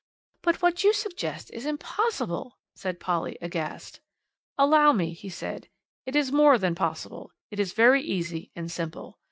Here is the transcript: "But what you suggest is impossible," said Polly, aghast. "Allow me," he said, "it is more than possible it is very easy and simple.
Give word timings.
"But 0.41 0.63
what 0.63 0.83
you 0.83 0.93
suggest 0.93 1.51
is 1.53 1.63
impossible," 1.67 2.57
said 2.73 2.99
Polly, 2.99 3.37
aghast. 3.39 3.99
"Allow 4.57 4.93
me," 4.93 5.13
he 5.13 5.29
said, 5.29 5.67
"it 6.07 6.15
is 6.15 6.31
more 6.31 6.57
than 6.57 6.73
possible 6.73 7.31
it 7.51 7.59
is 7.59 7.73
very 7.73 8.01
easy 8.01 8.49
and 8.55 8.71
simple. 8.71 9.19